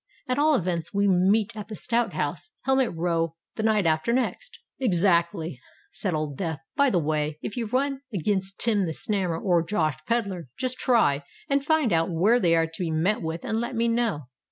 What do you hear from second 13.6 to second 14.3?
me know."